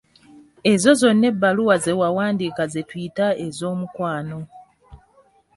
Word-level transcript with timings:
Ezo 0.71 0.91
zonna 0.99 1.25
ebbaluwa 1.31 1.75
ze 1.83 1.93
wawandiika 2.01 2.63
ze 2.73 2.81
tuyita 2.89 3.27
ez'omukwano. 3.45 4.39